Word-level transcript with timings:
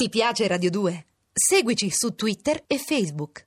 Ti 0.00 0.08
piace 0.10 0.46
Radio 0.46 0.70
2? 0.70 1.06
Seguici 1.32 1.90
su 1.90 2.14
Twitter 2.14 2.62
e 2.68 2.78
Facebook. 2.78 3.42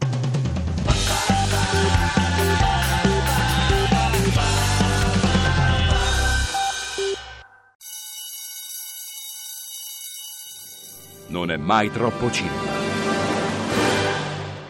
Non 11.27 11.51
è 11.51 11.55
mai 11.55 11.89
troppo 11.89 12.29
cinema. 12.29 12.80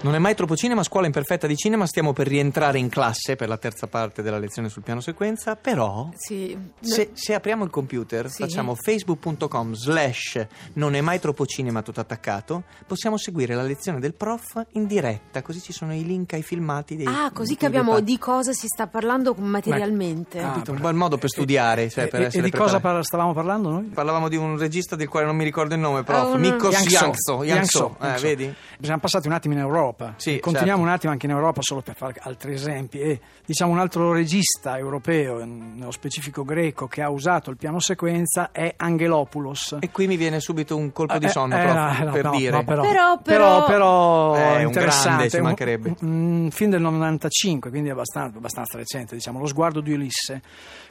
Non 0.03 0.15
è 0.15 0.17
mai 0.17 0.33
troppo 0.33 0.55
cinema, 0.55 0.81
scuola 0.81 1.05
imperfetta 1.05 1.45
di 1.45 1.55
cinema, 1.55 1.85
stiamo 1.85 2.11
per 2.11 2.25
rientrare 2.25 2.79
in 2.79 2.89
classe 2.89 3.35
per 3.35 3.47
la 3.47 3.57
terza 3.57 3.85
parte 3.85 4.23
della 4.23 4.39
lezione 4.39 4.67
sul 4.67 4.81
piano 4.81 4.99
sequenza, 4.99 5.55
però 5.55 6.09
Sì, 6.15 6.57
se, 6.79 7.11
se 7.13 7.35
apriamo 7.35 7.63
il 7.65 7.69
computer, 7.69 8.27
Sì. 8.27 8.41
facciamo 8.41 8.73
facebook.com 8.73 9.73
slash 9.73 10.43
non 10.73 10.95
è 10.95 11.01
mai 11.01 11.19
troppo 11.19 11.45
cinema 11.45 11.83
tutto 11.83 11.99
attaccato, 11.99 12.63
possiamo 12.87 13.15
seguire 13.17 13.53
la 13.53 13.61
lezione 13.61 13.99
del 13.99 14.15
prof 14.15 14.63
in 14.71 14.87
diretta, 14.87 15.43
così 15.43 15.61
ci 15.61 15.71
sono 15.71 15.93
i 15.93 16.03
link 16.03 16.33
ai 16.33 16.41
filmati 16.41 16.95
dei 16.95 17.05
Ah, 17.05 17.29
così 17.31 17.55
capiamo 17.55 17.99
di 17.99 18.17
cosa 18.17 18.53
si 18.53 18.65
sta 18.65 18.87
parlando 18.87 19.35
materialmente. 19.37 20.39
Ah, 20.39 20.53
Capito? 20.53 20.71
Un 20.71 20.79
buon 20.79 20.95
modo 20.95 21.19
per 21.19 21.29
studiare, 21.29 21.89
cioè, 21.91 22.07
per 22.07 22.21
e, 22.21 22.23
e 22.23 22.27
essere 22.27 22.43
di 22.49 22.51
cosa 22.51 22.79
par- 22.79 23.05
stavamo 23.05 23.33
parlando 23.33 23.69
noi? 23.69 23.83
Parlavamo 23.83 24.29
di 24.29 24.35
un 24.35 24.57
regista 24.57 24.95
del 24.95 25.07
quale 25.09 25.27
non 25.27 25.35
mi 25.35 25.43
ricordo 25.43 25.75
il 25.75 25.79
nome, 25.79 26.01
prof. 26.01 26.17
Ah, 26.17 26.25
un- 26.25 26.39
Mikos 26.41 26.71
Yang 26.73 26.87
So. 26.89 26.95
Yang-so. 27.05 27.33
Yang 27.43 27.55
Yang-so, 27.55 27.97
So, 27.99 28.05
eh, 28.07 28.19
vedi? 28.19 28.55
Siamo 28.81 28.99
passati 28.99 29.27
un 29.27 29.33
attimo 29.33 29.53
in 29.53 29.59
Europa. 29.59 29.89
Sì, 30.17 30.39
Continuiamo 30.39 30.79
certo. 30.79 30.81
un 30.81 30.87
attimo 30.89 31.11
anche 31.11 31.25
in 31.25 31.31
Europa 31.31 31.61
solo 31.61 31.81
per 31.81 31.95
fare 31.95 32.15
altri 32.21 32.53
esempi. 32.53 32.99
E 32.99 33.19
diciamo 33.45 33.71
un 33.71 33.79
altro 33.79 34.11
regista 34.13 34.77
europeo, 34.77 35.43
nello 35.43 35.91
specifico 35.91 36.43
greco, 36.43 36.87
che 36.87 37.01
ha 37.01 37.09
usato 37.09 37.49
il 37.49 37.57
piano 37.57 37.79
sequenza 37.79 38.49
è 38.51 38.73
Angelopoulos. 38.77 39.77
E 39.79 39.89
qui 39.91 40.07
mi 40.07 40.17
viene 40.17 40.39
subito 40.39 40.75
un 40.77 40.91
colpo 40.91 41.17
di 41.17 41.25
Eh, 41.25 41.29
sonno, 41.29 41.57
eh, 41.57 41.61
prof, 41.63 41.75
no, 41.75 42.03
no, 42.05 42.11
per 42.11 42.23
no, 42.23 42.31
dire. 42.31 42.51
no, 42.51 42.63
però, 42.63 42.81
Però- 42.81 43.17
però, 43.21 43.65
però- 43.65 43.65
però 43.65 44.35
Eh, 44.35 44.55
un 44.61 44.67
interessante. 44.67 45.09
grande, 45.09 45.29
ci 45.29 45.41
mancherebbe. 45.41 45.95
Un, 46.01 46.41
un 46.43 46.51
film 46.51 46.69
del 46.71 46.81
95, 46.81 47.69
quindi 47.69 47.89
abbastanza, 47.89 48.37
abbastanza 48.37 48.77
recente, 48.77 49.15
diciamo, 49.15 49.39
Lo 49.39 49.47
sguardo 49.47 49.81
di 49.81 49.91
Ulisse. 49.93 50.41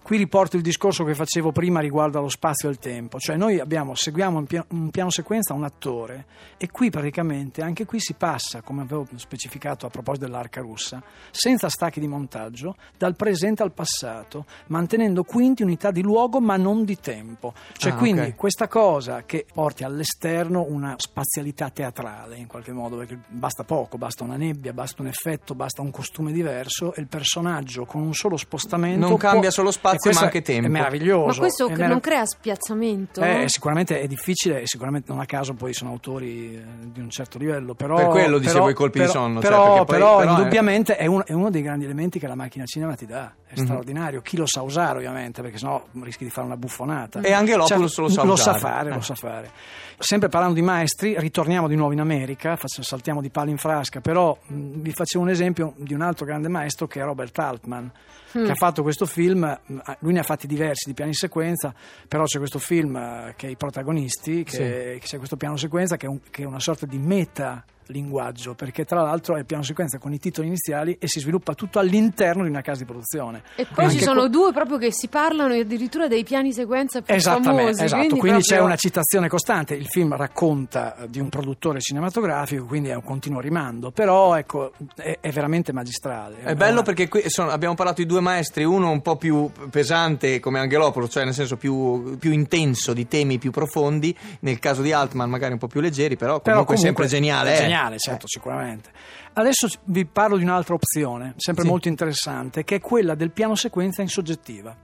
Qui 0.03 0.17
riporto 0.17 0.57
il 0.57 0.63
discorso 0.63 1.05
che 1.05 1.15
facevo 1.15 1.53
prima 1.53 1.81
riguardo 1.81 2.19
allo 2.19 2.29
spazio 2.31 2.69
e 2.69 2.73
al 2.73 2.79
tempo, 2.79 3.19
cioè 3.19 3.37
noi 3.37 3.61
abbiamo, 3.61 3.95
seguiamo 3.95 4.39
un 4.39 4.47
piano, 4.47 4.65
un 4.71 4.91
piano 4.91 5.11
sequenza 5.11 5.53
un 5.53 5.63
attore 5.65 6.25
e 6.57 6.71
qui 6.71 6.89
praticamente 6.91 7.61
anche 7.63 7.85
qui 7.85 8.01
si 8.01 8.15
passa, 8.15 8.63
come 8.63 8.83
avevo 8.95 9.09
specificato 9.17 9.87
a 9.87 9.91
proposito 9.91 10.27
dell'arca 10.27 10.61
russa, 10.61 11.03
senza 11.31 11.69
stacchi 11.69 12.01
di 12.01 12.09
montaggio, 12.09 12.77
dal 12.97 13.17
presente 13.17 13.63
al 13.63 13.73
passato, 13.73 14.45
mantenendo 14.69 15.25
quindi 15.25 15.63
unità 15.63 15.91
di 15.91 16.03
luogo 16.03 16.41
ma 16.41 16.57
non 16.57 16.85
di 16.85 16.99
tempo. 16.99 17.53
Cioè 17.77 17.93
Ah, 17.93 17.97
quindi 17.97 18.21
ok. 18.29 18.37
questa 18.37 18.69
cosa 18.69 19.23
che 19.25 19.47
porti 19.53 19.85
all'esterno 19.85 20.65
una 20.69 20.95
spazialità 20.97 21.71
teatrale 21.71 22.37
in 22.37 22.47
qualche 22.47 22.73
modo, 22.73 22.97
perché 22.97 23.19
basta 23.29 23.65
poco, 23.65 23.99
basta 23.99 24.25
una 24.25 24.37
nebbia, 24.37 24.73
basta 24.73 25.03
un 25.03 25.09
effetto, 25.09 25.55
basta 25.55 25.83
un 25.83 25.91
costume 25.91 26.33
diverso 26.33 26.95
e 26.95 27.01
il 27.01 27.07
personaggio 27.09 27.85
con 27.85 28.01
un 28.03 28.15
solo 28.15 28.37
spostamento 28.37 29.07
Non 29.09 29.17
cambia 29.17 29.41
può- 29.41 29.51
solo 29.51 29.71
spazio, 29.71 30.11
ma 30.13 30.21
anche 30.21 30.43
tempo. 30.43 30.67
È 30.67 30.71
meraviglioso. 30.71 31.27
Ma 31.27 31.35
questo 31.37 31.69
merav- 31.69 31.91
non 31.91 32.01
crea 32.01 32.25
spiazzamento? 32.27 33.21
eh, 33.23 33.45
sicuramente 33.49 34.01
è 34.01 34.07
difficile 34.07 34.63
e 34.63 34.67
sicuramente 34.67 35.11
non 35.13 35.21
a 35.21 35.27
caso 35.27 35.55
poi 35.55 35.73
sono 35.73 35.91
autori 35.91 36.57
eh, 36.57 36.63
di 36.93 37.01
un 37.01 37.11
certo 37.11 37.39
livello 37.39 37.75
però, 37.75 37.97
Per 37.97 38.07
quello 38.09 38.39
dicevo 38.39 38.59
però- 38.59 38.71
i 38.71 38.75
colpi 38.81 38.99
di 38.99 39.07
però- 39.07 39.19
sonno, 39.19 39.41
però, 39.41 39.57
cioè, 39.77 39.77
poi- 39.85 39.87
però 39.87 40.17
però 40.19 40.21
è- 40.21 40.39
indubbiamente 40.39 40.97
è... 40.97 41.07
uno, 41.07 41.25
è 41.27 41.33
uno 41.33 41.51
dei 41.51 41.63
grandi 41.63 41.85
elementi 41.85 42.19
che 42.19 42.27
la 42.27 42.35
macchina 42.35 42.65
cinema 42.65 42.95
ti 42.95 43.07
dà 43.07 43.33
è 43.47 43.59
Mhm. 43.59 43.65
straordinario 43.65 44.21
chi 44.21 44.37
lo 44.37 44.47
sa 44.47 44.63
usare 44.63 44.99
ovviamente 44.99 45.43
perché 45.43 45.59
sennò 45.59 45.85
rischi 46.03 46.25
di 46.25 46.31
fare 46.31 46.47
una 46.47 46.57
buffonata 46.57 47.21
E 47.21 47.33
Angelopoulos 47.33 47.99
lo 47.99 48.09
sa 48.09 48.23
lo 48.23 48.33
usare. 48.35 48.59
sa 48.59 48.67
fare 48.67 48.91
Eh. 48.91 48.95
lo 48.95 49.01
sa 49.01 49.15
fare 49.15 49.51
sempre 49.99 50.29
parlando 50.29 50.55
di 50.55 50.63
maestri 50.63 51.19
ritorniamo 51.19 51.67
di 51.69 51.75
nuovo 51.77 51.93
in 51.93 52.01
America 52.01 52.57
saltiamo 52.65 53.21
di 53.21 53.31
palo 53.31 53.51
in 53.51 53.59
frasca 53.59 54.01
però 54.01 54.37
mh, 54.47 54.55
vi 54.81 54.93
facevo 54.93 55.23
un 55.25 55.31
esempio 55.31 55.75
di 55.77 55.93
un 55.95 56.01
altro 56.03 56.25
grande 56.27 56.49
maestro 56.49 56.87
che 56.87 57.01
è 57.01 57.05
Robert 57.05 57.39
Altman 57.39 57.91
Mm. 58.39 58.45
che 58.45 58.53
ha 58.53 58.55
fatto 58.55 58.83
questo 58.83 59.07
film, 59.07 59.59
lui 59.99 60.13
ne 60.13 60.21
ha 60.21 60.23
fatti 60.23 60.47
diversi 60.47 60.89
di 60.89 60.95
piani 60.95 61.13
sequenza, 61.13 61.75
però 62.07 62.23
c'è 62.27 62.39
questo 62.39 62.61
film 62.61 62.95
eh, 62.95 63.35
che 63.37 63.49
è 63.49 63.51
i 63.51 63.57
protagonisti, 63.57 64.45
che, 64.45 64.51
Sì. 64.53 64.57
che 64.61 65.01
c'è 65.03 65.17
questo 65.17 65.37
piano 65.37 65.57
sequenza 65.57 65.97
che 65.97 66.07
è, 66.07 66.09
un- 66.09 66.21
che 66.31 66.45
è 66.45 66.47
una 66.47 66.61
sorta 66.61 66.87
di 66.87 66.97
meta 66.99 67.65
linguaggio 67.91 68.55
perché 68.55 68.85
tra 68.85 69.03
l'altro 69.03 69.37
è 69.37 69.39
il 69.41 69.47
piano 69.47 69.63
sequenza 69.63 69.99
con 69.99 70.13
i 70.13 70.19
titoli 70.19 70.47
iniziali 70.47 70.97
e 70.99 71.09
si 71.09 71.21
sviluppa 71.21 71.55
tutto 71.55 71.79
all'interno 71.79 72.43
di 72.45 72.49
una 72.49 72.61
casa 72.63 72.81
di 72.81 72.85
produzione 72.87 73.43
E 73.57 73.67
poi 73.73 73.91
ci 73.91 74.01
sono 74.01 74.21
que- 74.23 74.31
due 74.31 74.53
proprio 74.53 74.79
che 74.79 74.93
si 74.93 75.09
parlano 75.09 75.55
addirittura 75.55 76.09
dei 76.09 76.25
piani 76.25 76.53
sequenza 76.53 77.03
più 77.03 77.15
Esattamente, 77.15 77.61
famosi. 77.63 77.85
esatto. 77.85 78.01
quindi, 78.17 78.19
proprio- 78.21 78.41
c'è 78.41 78.61
una 78.61 78.77
citazione 78.77 79.29
costante. 79.29 79.75
Il 79.75 79.87
film 79.87 80.15
racconta 80.17 80.97
eh, 80.97 81.09
di 81.11 81.21
un 81.21 81.29
produttore 81.29 81.81
cinematografico, 81.81 82.65
quindi 82.65 82.89
è 82.91 82.95
un 82.95 83.03
continuo 83.03 83.41
rimando, 83.41 83.91
però 83.91 84.35
ecco, 84.37 84.73
è, 84.97 85.19
è 85.21 85.31
veramente 85.31 85.73
magistrale. 85.73 86.39
È 86.43 86.55
bello 86.55 86.83
perché 86.83 87.09
qui 87.09 87.23
sono- 87.27 87.51
abbiamo 87.51 87.75
parlato 87.75 88.01
di 88.03 88.07
due 88.07 88.21
maestri, 88.21 88.65
uno 88.65 88.91
un 88.91 89.03
po' 89.03 89.17
più 89.17 89.51
pesante 89.71 90.41
come 90.41 90.59
Angelopoulos, 90.61 91.11
cioè 91.11 91.25
nel 91.25 91.35
senso 91.35 91.57
più, 91.57 92.17
più 92.19 92.33
intenso, 92.33 92.93
di 92.93 93.07
temi 93.09 93.39
più 93.39 93.51
profondi, 93.51 94.15
nel 94.41 94.59
caso 94.59 94.83
di 94.83 94.93
Altman 94.93 95.29
magari 95.31 95.53
un 95.53 95.59
po' 95.59 95.67
più 95.69 95.81
leggeri, 95.81 96.17
però 96.17 96.41
Però 96.41 96.65
comunque, 96.65 96.77
sempre 96.77 97.07
geniale. 97.07 97.55
eh. 97.55 97.61
Geniale, 97.61 97.80
certo, 97.99 98.27
sicuramente. 98.29 98.91
Adesso 99.33 99.69
vi 99.85 100.05
parlo 100.07 100.37
di 100.37 100.43
un'altra 100.43 100.75
opzione, 100.75 101.35
sempre 101.37 101.65
molto 101.65 101.89
interessante, 101.89 102.65
che 102.65 102.77
è 102.77 102.81
quella 102.81 103.15
del 103.15 103.31
piano 103.31 103.55
sequenza 103.55 104.03
in 104.03 104.09
soggettiva. 104.09 104.77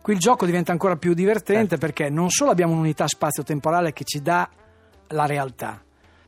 Qui 0.00 0.14
il 0.14 0.18
gioco 0.18 0.46
diventa 0.46 0.72
ancora 0.72 0.96
più 0.96 1.14
divertente 1.14 1.76
Certo. 1.76 1.86
perché 1.86 2.10
non 2.10 2.28
solo 2.30 2.50
abbiamo 2.50 2.72
un'unità 2.72 3.06
spazio-temporale 3.06 3.92
che 3.92 4.04
ci 4.04 4.20
dà 4.20 4.48
la 5.08 5.26
realtà, 5.26 5.80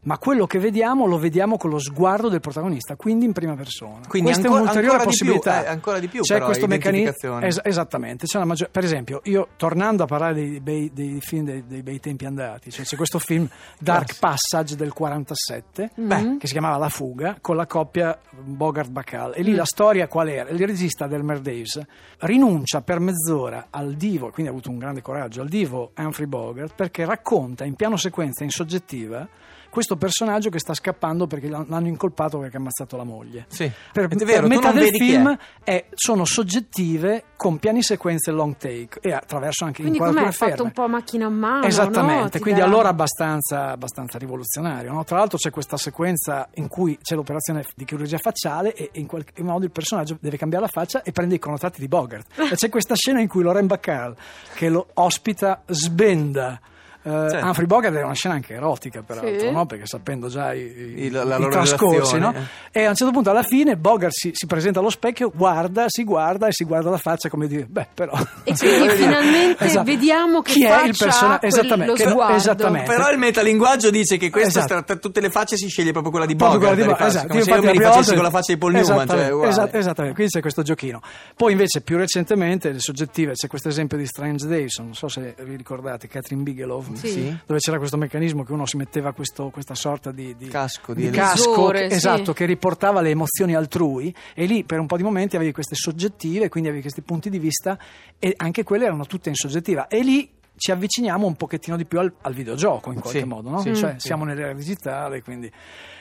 ma 0.05 0.19
quello 0.19 0.47
che 0.47 0.59
vediamo 0.59 1.07
lo 1.07 1.19
vediamo 1.19 1.57
con 1.57 1.71
lo 1.71 1.79
sguardo 1.79 2.29
del 2.29 2.41
protagonista, 2.41 2.97
quindi 2.97 3.25
in 3.25 3.33
prima 3.33 3.55
persona. 3.55 4.01
Quindi 4.09 4.31
Questa 4.31 4.47
ancora- 4.49 4.59
è 4.59 4.63
un'ulteriore 4.63 4.97
ancora 4.97 5.11
di 5.11 5.17
più, 5.17 5.27
possibilità. 5.27 5.65
eh, 5.65 5.69
ancora 5.69 5.99
di 5.99 6.09
più 6.09 6.21
C'è 6.23 6.35
però, 6.35 6.47
questo 6.47 6.67
meccanismo. 6.67 7.41
es- 7.41 7.61
esattamente. 7.63 8.27
c'è 8.27 8.37
una 8.37 8.47
maggior- 8.47 8.71
per 8.71 8.85
esempio, 8.85 9.21
io 9.25 9.49
tornando 9.57 10.03
a 10.03 10.07
parlare 10.07 10.35
dei, 10.35 10.61
bei- 10.61 10.91
dei 10.93 11.21
film 11.21 11.45
dei, 11.45 11.65
dei 11.67 11.83
bei 11.83 12.01
tempi 12.01 12.25
andati, 12.27 12.71
cioè 12.71 12.85
c'è 12.85 12.97
questo 12.97 13.19
film 13.19 13.49
Dark 13.79 14.19
Passage 14.19 14.77
del 14.77 14.93
47 14.93 15.91
Mhm. 15.97 16.39
che 16.39 16.47
si 16.47 16.53
chiamava 16.53 16.77
La 16.77 16.89
fuga 16.89 17.37
con 17.41 17.57
la 17.57 17.67
coppia 17.67 18.19
Bogart-Bacall 18.59 19.33
e 19.35 19.43
lì 19.43 19.53
Mm. 19.53 19.57
la 19.57 19.65
storia 19.65 20.09
qual 20.09 20.29
era? 20.29 20.49
Il 20.51 20.67
regista 20.67 21.07
Delmer 21.07 21.41
Daves 21.41 21.81
rinuncia 22.21 22.81
per 22.83 23.01
mezz'ora 23.01 23.67
al 23.71 23.95
divo, 23.95 24.31
quindi 24.31 24.51
ha 24.51 24.55
avuto 24.55 24.71
un 24.71 24.79
grande 24.79 25.03
coraggio, 25.03 25.41
al 25.43 25.49
divo 25.49 25.93
Humphrey 25.97 26.27
Bogart 26.27 26.75
perché 26.75 27.05
racconta 27.05 27.65
in 27.65 27.75
piano 27.75 27.97
sequenza 27.97 28.45
in 28.45 28.51
soggettiva 28.51 29.29
questo 29.75 29.97
personaggio 29.97 30.51
che 30.51 30.61
sta 30.61 30.73
scappando 30.73 31.27
perché 31.27 31.49
l'han- 31.49 31.67
l'hanno 31.69 31.89
incolpato 31.89 32.39
perché 32.39 32.57
ha 32.59 32.61
ammazzato 32.61 32.97
la 32.97 33.03
moglie. 33.03 33.47
Sì. 33.49 33.69
Per, 33.93 34.05
È 34.05 34.09
per 34.09 34.25
vero, 34.25 34.43
tu 34.43 34.47
metà 34.55 34.71
del 34.71 34.89
film 34.95 35.37
è- 35.65 35.87
sono 35.95 36.25
soggettive 36.25 37.25
con 37.37 37.59
piani 37.59 37.83
sequenze 37.83 38.31
long 38.31 38.57
take 38.57 39.01
e 39.01 39.13
attraverso 39.13 39.65
anche 39.65 39.81
Quindi 39.83 39.99
com'è 39.99 40.11
inquadrature 40.11 40.47
fatto 40.51 40.63
ferme. 40.63 40.69
un 40.69 40.73
po' 40.73 40.89
macchina 40.89 41.27
a 41.27 41.31
mano? 41.31 41.67
Esattamente, 41.67 42.39
no? 42.39 42.43
Quindi 42.45 42.61
dà- 42.61 42.67
allora 42.67 42.89
abbastanza, 42.91 43.71
abbastanza 43.73 44.17
rivoluzionario. 44.17 44.93
no? 44.93 45.03
Tra 45.03 45.19
l'altro 45.19 45.39
c'è 45.39 45.51
questa 45.51 45.77
sequenza 45.77 46.49
in 46.55 46.69
cui 46.69 46.97
c'è 47.03 47.17
l'operazione 47.17 47.65
di 47.75 47.85
chirurgia 47.85 48.19
facciale 48.19 48.75
e 48.75 48.91
in 48.95 49.07
qualche 49.07 49.43
modo 49.43 49.65
il 49.65 49.73
personaggio 49.73 50.17
deve 50.21 50.37
cambiare 50.37 50.65
la 50.67 50.71
faccia 50.71 51.03
e 51.03 51.11
prende 51.11 51.35
i 51.35 51.39
connotati 51.41 51.81
di 51.81 51.89
Bogart. 51.89 52.27
e 52.53 52.55
c'è 52.55 52.69
questa 52.69 52.95
scena 52.95 53.21
in 53.21 53.27
cui 53.27 53.43
Loren 53.43 53.67
Bacall, 53.67 54.15
che 54.55 54.69
lo 54.69 54.87
ospita, 54.95 55.63
sbenda. 55.67 56.61
Eh, 57.07 57.11
Certo. 57.31 57.47
Humphrey 57.47 57.67
Bogart 57.67 57.95
è 57.95 58.03
una 58.03 58.15
scena 58.15 58.35
anche 58.35 58.55
erotica 58.55 59.03
peraltro, 59.03 59.39
Sì. 59.39 59.51
no? 59.51 59.67
perché 59.67 59.87
sapendo 59.87 60.29
già 60.29 60.53
i, 60.55 60.61
i- 60.61 61.05
Il- 61.05 61.13
la 61.13 61.37
i 61.37 61.49
trascorsi 61.51 62.19
no? 62.19 62.35
e 62.73 62.85
a 62.85 62.89
un 62.89 62.95
certo 62.95 63.13
punto 63.13 63.31
alla 63.31 63.43
fine 63.43 63.77
Bogart 63.77 64.13
si, 64.13 64.31
si 64.33 64.47
presenta 64.47 64.81
allo 64.81 64.91
specchio 64.91 65.31
guarda, 65.35 65.85
si 65.89 66.03
guarda 66.05 66.47
e 66.49 66.53
si 66.53 66.65
guarda 66.65 66.91
la 66.91 66.99
faccia 66.99 67.29
come 67.29 67.47
dire 67.47 67.67
beh 67.69 67.89
però 67.95 68.13
E 68.45 68.55
quindi 68.59 68.89
finalmente 68.91 69.65
Esatto. 69.65 69.85
vediamo 69.85 70.43
che 70.43 70.53
Chi 70.53 70.65
è 70.65 70.85
il 70.87 70.95
persona- 70.99 71.35
ha 71.35 71.39
quel- 71.39 71.51
esattamente, 71.53 72.05
lo 72.05 72.25
che- 72.27 72.35
esattamente. 72.35 72.91
Però 72.91 73.11
il 73.11 73.19
metalinguaggio 73.19 73.91
dice 73.91 74.17
che 74.17 74.31
questo 74.31 74.59
Esatto. 74.61 74.83
tra, 74.85 74.97
tutte 74.97 75.21
le 75.21 75.31
facce 75.31 75.57
si 75.57 75.69
sceglie 75.69 75.93
proprio 75.93 76.11
quella 76.11 76.27
di 76.27 76.35
Bogart. 76.35 76.59
quella 76.59 76.75
di 76.75 76.83
Bogart, 76.83 76.99
come 77.27 77.41
esatto. 77.41 77.43
se 77.45 77.51
io 77.51 77.57
mi 77.61 77.65
la 77.67 77.71
rifacessi 77.73 78.03
prima 78.03 78.15
con 78.15 78.25
la 78.25 78.31
faccia 78.31 78.53
di 78.53 78.59
Paul 78.59 78.73
Newman. 78.73 78.95
Esattamente, 79.03 79.31
Cioè, 79.31 79.49
esattamente, 79.79 80.15
quindi 80.15 80.33
c'è 80.33 80.41
questo 80.41 80.63
giochino. 80.63 81.01
Poi 81.37 81.53
invece 81.53 81.81
più 81.83 81.97
recentemente 81.97 82.71
le 82.73 82.79
soggettive, 82.79 83.33
c'è 83.33 83.47
questo 83.47 83.69
esempio 83.69 83.97
di 83.99 84.07
Strange 84.07 84.47
Days, 84.47 84.79
non 84.79 84.95
so 84.95 85.09
se 85.09 85.35
vi 85.45 85.57
ricordate, 85.57 86.09
Catherine 86.09 86.43
Bigelow, 86.43 86.83
Sì. 86.97 87.09
Sì. 87.09 87.37
dove 87.47 87.59
c'era 87.61 87.79
questo 87.79 87.97
meccanismo 87.97 88.43
che 88.45 88.53
uno 88.53 88.67
si 88.67 88.77
metteva 88.77 89.13
questo- 89.13 89.51
questa 89.51 89.75
sorta 89.75 90.11
di, 90.13 90.35
di- 90.37 90.49
Casco, 90.49 90.95
di 90.95 91.11
di 91.11 91.17
casco 91.17 91.69
che- 91.69 91.89
sì. 91.91 91.97
esatto, 91.97 92.33
che 92.33 92.45
riportava 92.47 93.01
le 93.01 93.11
emozioni 93.11 93.55
altrui 93.55 94.15
e 94.35 94.45
lì 94.47 94.65
per 94.65 94.79
un 94.81 94.87
po' 94.87 94.97
di 94.97 95.03
momenti 95.03 95.37
avevi 95.37 95.53
queste 95.53 95.75
soggettive, 95.75 96.49
quindi 96.49 96.69
avevi 96.69 96.83
questi 96.83 97.03
punti 97.03 97.31
di 97.31 97.39
vista 97.39 97.79
e 98.19 98.33
anche 98.37 98.63
quelle 98.63 98.85
erano 98.87 99.07
tutte 99.07 99.29
in 99.29 99.35
soggettiva 99.35 99.87
e 99.89 100.03
lì 100.03 100.31
ci 100.57 100.71
avviciniamo 100.71 101.27
un 101.27 101.35
pochettino 101.35 101.77
di 101.77 101.85
più 101.85 101.99
al, 101.99 102.13
al 102.23 102.33
videogioco 102.33 102.93
in 102.93 103.01
qualche 103.01 103.21
Sì, 103.21 103.25
modo, 103.27 103.51
no? 103.51 103.59
sì, 103.61 103.75
cioè 103.75 103.95
sì. 103.99 104.07
siamo 104.07 104.25
nell'era 104.25 104.53
digitale, 104.53 105.21
quindi 105.23 105.51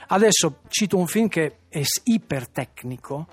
adesso 0.09 0.59
cito 0.67 0.97
un 0.97 1.07
film 1.07 1.27
che 1.27 1.57
è 1.69 1.81
ipertecnico. 2.03 3.27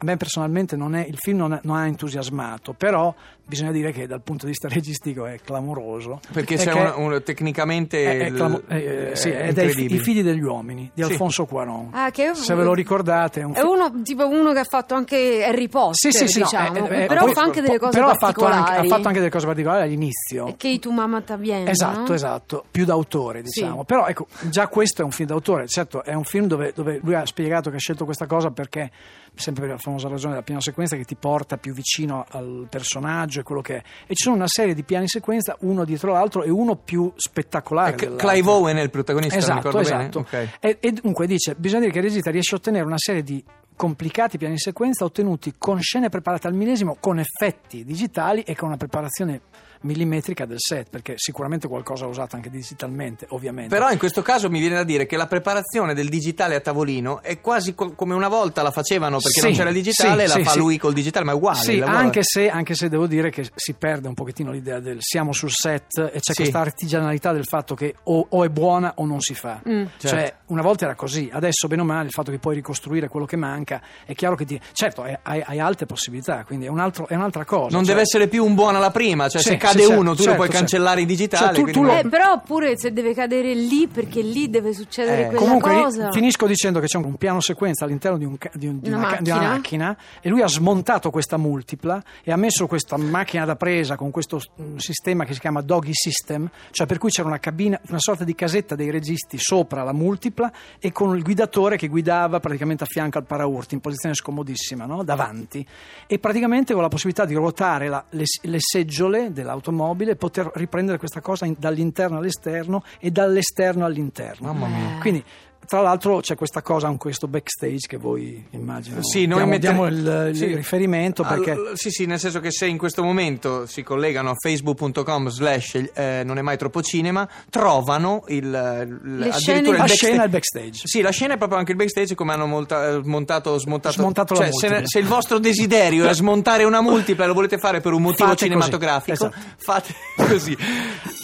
A 0.00 0.04
me 0.04 0.16
personalmente 0.16 0.76
non 0.76 0.94
è- 0.94 1.04
il 1.06 1.16
film 1.18 1.38
non, 1.38 1.54
è- 1.54 1.60
non 1.64 1.76
ha 1.76 1.86
entusiasmato, 1.86 2.72
però 2.72 3.12
bisogna 3.48 3.72
dire 3.72 3.90
che 3.92 4.06
dal 4.06 4.20
punto 4.22 4.44
di 4.44 4.50
vista 4.50 4.68
registico 4.72 5.24
è 5.26 5.38
clamoroso. 5.42 6.20
Perché 6.32 6.54
È 6.56 6.58
c'è 6.58 6.72
un, 6.94 7.12
un- 7.12 7.22
tecnicamente 7.24 8.04
è, 8.04 8.26
è 8.26 8.32
clamo- 8.32 8.60
eh, 8.68 9.12
sì, 9.14 9.30
è 9.30 9.46
è 9.48 9.52
dei-. 9.52 9.70
I 9.70 9.98
figli 9.98 10.22
degli 10.22 10.42
uomini 10.42 10.90
di 10.92 11.02
Sì. 11.02 11.10
Alfonso 11.10 11.46
Cuaron. 11.46 11.88
Ah, 11.92 12.10
che- 12.10 12.32
Se 12.34 12.54
ve 12.54 12.62
lo 12.62 12.74
ricordate, 12.74 13.40
è 13.40 13.44
un 13.44 13.52
È 13.54 13.60
film. 13.60 13.70
uno, 13.70 14.02
tipo 14.02 14.28
uno 14.28 14.52
che 14.52 14.58
ha 14.60 14.64
fatto 14.64 14.94
anche 14.94 15.44
Harry 15.44 15.68
Potter, 15.68 15.94
Sì, 15.94 16.12
sì, 16.12 16.28
sì, 16.28 16.38
no, 16.40 16.44
diciamo. 16.44 16.88
eh, 16.88 17.02
eh, 17.04 17.06
però 17.06 17.24
poi- 17.24 17.34
fa 17.34 17.42
anche 17.42 17.60
delle 17.62 17.78
cose 17.78 17.92
però 17.98 18.10
ha 18.10 18.14
fatto 18.14 18.44
anche, 18.44 18.56
particolari. 18.58 18.86
ha 18.86 18.90
fatto 18.90 19.06
anche 19.08 19.18
delle 19.20 19.30
cose 19.30 19.46
particolari 19.46 19.82
all'inizio. 19.82 20.46
E 20.48 20.56
Che 20.56 20.78
tu 20.78 20.90
mamma 20.92 21.20
t'avviene, 21.22 21.70
Esatto, 21.70 22.08
no? 22.08 22.14
esatto, 22.14 22.64
più 22.70 22.84
d'autore 22.84 23.42
diciamo. 23.42 23.78
Sì. 23.80 23.84
Però 23.86 24.06
ecco, 24.06 24.26
già 24.50 24.68
questo 24.68 25.02
è 25.02 25.04
un 25.04 25.10
film 25.10 25.28
d'autore, 25.28 25.66
certo 25.66 26.04
è 26.04 26.12
un 26.14 26.24
film 26.24 26.46
dove, 26.46 26.72
dove 26.74 27.00
lui 27.02 27.14
ha 27.14 27.24
spiegato 27.24 27.70
che 27.70 27.76
ha 27.76 27.80
scelto 27.80 28.04
questa 28.04 28.26
cosa 28.26 28.50
perché, 28.50 28.90
sempre 29.34 29.62
per 29.62 29.72
la 29.72 29.78
famosa 29.78 30.08
ragione 30.08 30.32
della 30.32 30.44
piano 30.44 30.60
sequenza, 30.60 30.96
che 30.96 31.04
ti 31.04 31.14
porta 31.16 31.56
più 31.56 31.72
vicino 31.72 32.26
al 32.30 32.66
personaggio 32.68 33.37
e 33.40 33.42
quello 33.42 33.60
che 33.60 33.76
è. 33.76 33.82
E 34.06 34.14
ci 34.14 34.24
sono 34.24 34.36
una 34.36 34.46
serie 34.48 34.74
di 34.74 34.82
piani 34.82 35.08
sequenza, 35.08 35.56
uno 35.60 35.84
dietro 35.84 36.12
l'altro 36.12 36.42
e 36.42 36.50
uno 36.50 36.76
più 36.76 37.12
spettacolare. 37.16 37.94
È 37.94 37.94
C-. 37.96 38.16
Clive 38.16 38.50
Owen 38.50 38.76
è 38.76 38.82
il 38.82 38.90
protagonista, 38.90 39.36
Esatto, 39.38 39.56
ricordo 39.68 39.80
esatto. 39.80 40.26
bene? 40.30 40.44
Ok. 40.44 40.58
E, 40.60 40.76
e 40.80 40.92
dunque 40.92 41.26
dice, 41.26 41.54
bisogna 41.56 41.80
dire 41.82 41.92
che 41.92 41.98
il 41.98 42.04
regista 42.04 42.30
riesce 42.30 42.54
a 42.54 42.58
ottenere 42.58 42.84
una 42.84 42.98
serie 42.98 43.22
di 43.22 43.42
complicati 43.78 44.38
piani 44.38 44.54
di 44.54 44.60
sequenza 44.60 45.04
ottenuti 45.04 45.54
con 45.56 45.80
scene 45.80 46.08
preparate 46.08 46.48
al 46.48 46.54
millesimo, 46.54 46.96
con 46.98 47.20
effetti 47.20 47.84
digitali 47.84 48.42
e 48.42 48.56
con 48.56 48.66
una 48.68 48.76
preparazione 48.76 49.40
millimetrica 49.82 50.44
del 50.44 50.56
set, 50.58 50.88
perché 50.90 51.14
sicuramente 51.16 51.68
qualcosa 51.68 52.04
ha 52.04 52.08
usato 52.08 52.34
anche 52.34 52.50
digitalmente, 52.50 53.26
ovviamente. 53.28 53.72
Però 53.72 53.88
in 53.92 53.98
questo 53.98 54.22
caso 54.22 54.50
mi 54.50 54.58
viene 54.58 54.74
da 54.74 54.82
dire 54.82 55.06
che 55.06 55.16
la 55.16 55.28
preparazione 55.28 55.94
del 55.94 56.08
digitale 56.08 56.56
a 56.56 56.60
tavolino 56.60 57.22
è 57.22 57.40
quasi 57.40 57.76
co- 57.76 57.92
come 57.92 58.12
una 58.14 58.26
volta 58.26 58.62
la 58.62 58.72
facevano 58.72 59.18
perché 59.18 59.38
Sì, 59.38 59.46
non 59.46 59.54
c'era 59.54 59.68
il 59.68 59.76
digitale, 59.76 60.22
sì, 60.22 60.28
la 60.28 60.34
sì, 60.34 60.42
fa 60.42 60.50
sì. 60.50 60.58
lui 60.58 60.78
col 60.78 60.92
digitale, 60.94 61.24
ma 61.24 61.30
è 61.30 61.34
uguale. 61.36 61.58
Sì, 61.60 61.78
anche 61.80 62.24
se, 62.24 62.50
anche 62.50 62.74
se 62.74 62.88
devo 62.88 63.06
dire 63.06 63.30
che 63.30 63.48
si 63.54 63.74
perde 63.74 64.08
un 64.08 64.14
pochettino 64.14 64.50
l'idea 64.50 64.80
del 64.80 64.96
siamo 64.98 65.32
sul 65.32 65.52
set 65.52 65.96
e 66.12 66.18
c'è 66.18 66.32
Sì. 66.32 66.34
questa 66.34 66.58
artigianalità 66.58 67.30
del 67.32 67.44
fatto 67.44 67.76
che 67.76 67.94
o, 68.02 68.26
o 68.30 68.44
è 68.44 68.48
buona 68.48 68.94
o 68.96 69.06
non 69.06 69.20
si 69.20 69.34
fa. 69.34 69.62
Mm. 69.68 69.84
Cioè, 69.96 70.10
Certo. 70.10 70.36
una 70.46 70.62
volta 70.62 70.86
era 70.86 70.96
così, 70.96 71.30
adesso 71.32 71.68
bene 71.68 71.82
o 71.82 71.84
male 71.84 72.06
il 72.06 72.12
fatto 72.12 72.32
che 72.32 72.38
puoi 72.40 72.56
ricostruire 72.56 73.06
quello 73.06 73.26
che 73.26 73.36
manca 73.36 73.67
è 74.04 74.14
chiaro 74.14 74.34
che 74.34 74.44
ti. 74.44 74.60
Certo, 74.72 75.02
hai, 75.02 75.16
hai- 75.22 75.42
hai 75.46 75.58
alte 75.60 75.86
possibilità, 75.86 76.44
quindi 76.44 76.66
è, 76.66 76.68
un 76.68 76.78
altro- 76.80 77.06
è 77.08 77.14
un'altra 77.14 77.44
cosa. 77.44 77.68
Non 77.74 77.84
cioè- 77.84 77.86
deve 77.94 78.00
essere 78.02 78.28
più 78.28 78.44
un 78.44 78.54
buono 78.54 78.78
alla 78.78 78.90
prima, 78.90 79.28
cioè 79.28 79.40
Sì, 79.42 79.48
se 79.50 79.56
cade 79.56 79.80
sì, 79.80 79.86
certo, 79.86 80.00
uno 80.00 80.10
tu 80.12 80.16
lo 80.18 80.22
certo, 80.22 80.34
puoi 80.36 80.46
certo. 80.48 80.60
cancellare 80.62 81.00
in 81.00 81.06
digitale. 81.06 81.54
Cioè, 81.56 81.64
tu- 81.64 81.70
tu 81.72 81.82
lo- 81.82 81.96
Eh, 81.96 82.08
però 82.08 82.40
pure 82.40 82.76
se 82.78 82.92
deve 82.92 83.14
cadere 83.14 83.54
lì 83.54 83.86
perché 83.88 84.20
lì 84.22 84.48
deve 84.50 84.72
succedere 84.72 85.22
Eh. 85.22 85.24
quella 85.26 85.38
Comunque 85.40 85.72
cosa. 85.74 86.10
finisco 86.12 86.46
dicendo 86.46 86.80
che 86.80 86.86
c'è 86.86 86.98
un 86.98 87.16
piano 87.16 87.40
sequenza 87.40 87.84
all'interno 87.84 88.18
di, 88.18 88.24
un 88.24 88.36
di 88.52 88.66
un- 88.66 88.80
di 88.80 88.88
Una 88.88 88.98
una, 88.98 89.06
ca- 89.08 89.20
di 89.20 89.30
una 89.30 89.38
macchina. 89.40 89.54
macchina 89.86 89.96
e 90.20 90.28
lui 90.28 90.42
ha 90.42 90.48
smontato 90.48 91.10
questa 91.10 91.36
multipla 91.36 92.02
e 92.22 92.32
ha 92.32 92.36
messo 92.36 92.66
questa 92.66 92.96
macchina 92.96 93.44
da 93.44 93.56
presa 93.56 93.96
con 93.96 94.10
questo 94.10 94.40
mm, 94.60 94.76
sistema 94.76 95.24
che 95.24 95.34
si 95.34 95.40
chiama 95.40 95.60
Doggy 95.60 95.92
System, 95.92 96.48
cioè 96.70 96.86
per 96.86 96.98
cui 96.98 97.10
c'era 97.10 97.28
una 97.28 97.38
cabina, 97.38 97.78
una 97.88 97.98
sorta 97.98 98.24
di 98.24 98.34
casetta 98.34 98.74
dei 98.74 98.90
registi 98.90 99.36
sopra 99.38 99.82
la 99.82 99.92
multipla 99.92 100.50
e 100.78 100.92
con 100.92 101.16
il 101.16 101.22
guidatore 101.22 101.76
che 101.76 101.88
guidava 101.88 102.40
praticamente 102.40 102.84
a 102.84 102.86
fianco 102.86 103.18
al 103.18 103.24
paraurti 103.24 103.57
in 103.74 103.80
posizione 103.80 104.14
scomodissima, 104.14 104.84
no? 104.86 105.02
davanti 105.02 105.66
e 106.06 106.18
praticamente 106.18 106.72
con 106.72 106.82
la 106.82 106.88
possibilità 106.88 107.24
di 107.24 107.34
ruotare 107.34 107.88
la- 107.88 108.04
le, 108.10 108.24
le 108.42 108.58
seggiole 108.60 109.32
dell'automobile 109.32 110.16
poter 110.16 110.50
riprendere 110.54 110.98
questa 110.98 111.20
cosa 111.20 111.46
in- 111.46 111.56
dall'interno 111.58 112.18
all'esterno 112.18 112.82
e 112.98 113.10
dall'esterno 113.10 113.84
all'interno. 113.84 114.52
Mamma 114.52 114.66
mia. 114.66 114.98
Quindi, 115.00 115.24
tra 115.68 115.82
l'altro, 115.82 116.20
c'è 116.20 116.34
questa 116.34 116.62
cosa, 116.62 116.88
questo 116.98 117.28
backstage 117.28 117.86
che 117.86 117.98
voi 117.98 118.42
immagino. 118.52 119.02
Sì, 119.02 119.26
noi 119.26 119.58
diamo 119.58 119.86
il, 119.86 120.28
il 120.30 120.36
sì. 120.36 120.46
riferimento 120.54 121.22
perché. 121.22 121.50
All- 121.50 121.72
sì, 121.74 121.90
sì, 121.90 122.06
nel 122.06 122.18
senso 122.18 122.40
che 122.40 122.50
se 122.50 122.66
in 122.66 122.78
questo 122.78 123.02
momento 123.02 123.66
si 123.66 123.82
collegano 123.82 124.30
a 124.30 124.34
facebook.com 124.34 125.28
slash 125.28 125.90
eh, 125.92 126.22
non 126.24 126.38
è 126.38 126.42
mai 126.42 126.56
troppo 126.56 126.80
cinema, 126.82 127.28
trovano 127.50 128.24
il, 128.28 128.36
il- 128.36 128.50
il 128.50 129.18
la 129.18 129.26
backstage. 129.26 129.88
scena 129.88 130.22
e 130.22 130.24
il 130.24 130.30
backstage. 130.30 130.80
Sì, 130.84 131.00
la 131.02 131.10
scena 131.10 131.34
è 131.34 131.36
proprio 131.36 131.58
anche 131.58 131.72
il 131.72 131.76
backstage 131.76 132.14
come 132.14 132.32
hanno 132.32 132.46
molta- 132.46 132.88
eh, 132.88 133.00
montato, 133.04 133.58
smontato. 133.58 133.94
Smontato 133.94 134.34
la 134.34 134.50
cioè, 134.50 134.80
se, 134.80 134.86
se 134.86 134.98
il 134.98 135.06
vostro 135.06 135.38
desiderio 135.38 136.06
è 136.08 136.14
smontare 136.14 136.64
una 136.64 136.80
multipla 136.80 137.24
e 137.24 137.26
lo 137.26 137.34
volete 137.34 137.58
fare 137.58 137.80
per 137.80 137.92
un 137.92 138.00
motivo 138.02 138.24
Fate 138.28 138.36
così, 138.38 138.44
cinematografico, 138.46 139.12
esatto. 139.12 139.36
fate 139.58 139.94
così. 140.16 140.56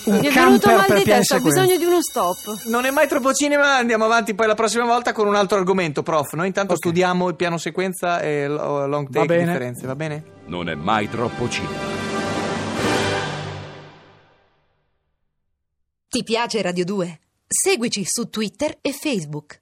Un 0.05 0.19
Mi 0.19 0.27
è 0.27 0.31
venuto 0.31 0.67
camper 0.69 0.77
mal 0.77 0.87
per 0.87 0.97
di 0.99 1.05
testa, 1.05 1.37
ho 1.37 1.41
bisogno 1.41 1.77
di 1.79 1.85
uno 1.85 2.03
stop. 2.03 2.65
Non 2.67 2.85
è 2.85 2.91
mai 2.91 3.09
troppo 3.09 3.33
cinema, 3.33 3.77
andiamo 3.77 4.05
avanti 4.05 4.35
poi 4.35 4.47
la 4.47 4.55
prossima 4.55 4.85
volta 4.85 5.13
con 5.13 5.27
un 5.27 5.35
altro 5.35 5.57
argomento, 5.57 6.03
prof. 6.03 6.33
Noi 6.35 6.47
intanto 6.49 6.73
Ok. 6.73 6.79
studiamo 6.79 7.29
il 7.29 7.37
piano 7.37 7.57
sequenza 7.57 8.21
e 8.21 8.47
long 8.47 9.07
Va 9.09 9.21
take 9.21 9.27
bene. 9.27 9.45
differenze, 9.47 9.87
va 9.87 9.97
bene? 9.97 10.25
Non 10.47 10.69
è 10.69 10.75
mai 10.75 11.09
troppo 11.09 11.49
cinema. 11.49 12.03
Ti 16.09 16.23
piace 16.23 16.63
Radio 16.63 16.85
2? 16.85 17.19
Seguici 17.47 18.05
su 18.05 18.29
Twitter 18.29 18.77
e 18.81 18.93
Facebook. 18.93 19.53